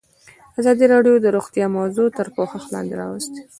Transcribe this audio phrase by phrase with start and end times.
[0.59, 3.41] ازادي راډیو د روغتیا موضوع تر پوښښ لاندې راوستې.